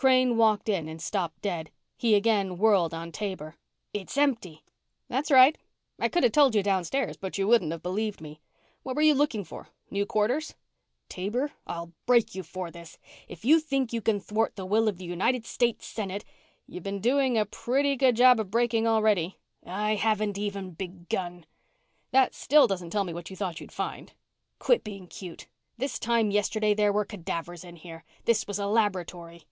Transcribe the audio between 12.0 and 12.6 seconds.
break you